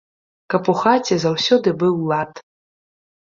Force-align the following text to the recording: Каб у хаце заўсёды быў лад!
Каб 0.53 0.69
у 0.71 0.73
хаце 0.83 1.17
заўсёды 1.23 1.69
быў 1.83 1.93
лад! 2.13 2.31